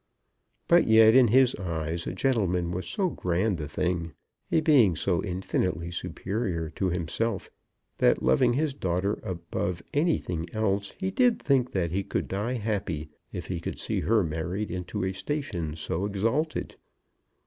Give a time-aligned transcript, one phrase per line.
[0.67, 4.13] But yet in his eyes a gentleman was so grand a thing,
[4.51, 7.51] a being so infinitely superior to himself,
[7.99, 13.09] that, loving his daughter above anything else, he did think that he could die happy
[13.31, 16.77] if he could see her married into a station so exalted.